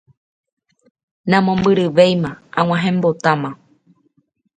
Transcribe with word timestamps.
Namombyryvéima, 1.29 2.31
ag̃uahẽmbotáma. 2.59 3.51